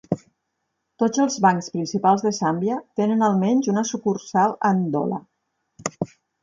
Tots 1.03 1.21
els 1.25 1.35
bancs 1.47 1.67
principals 1.75 2.25
de 2.29 2.33
Zàmbia 2.39 2.79
tenen 3.03 3.29
almenys 3.31 3.73
una 3.75 3.87
sucursal 3.93 4.61
a 4.71 4.77
Ndola. 4.83 5.27